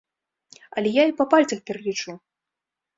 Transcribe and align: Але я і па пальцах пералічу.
Але 0.77 0.89
я 1.01 1.07
і 1.11 1.15
па 1.21 1.29
пальцах 1.37 1.59
пералічу. 1.71 2.21